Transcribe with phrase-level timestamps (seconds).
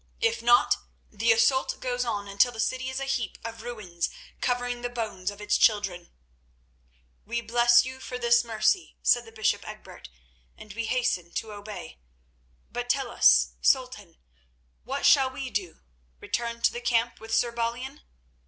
[0.19, 0.77] If not,
[1.11, 4.09] the assault goes on until the city is a heap of ruins
[4.41, 6.09] covering the bones of its children."
[7.23, 10.09] "We bless you for this mercy," said the bishop Egbert,
[10.57, 11.99] "and we hasten to obey.
[12.71, 14.17] But tell us, Sultan,
[14.85, 15.81] what shall we do?
[16.19, 18.01] Return to the camp with Sir Balian?"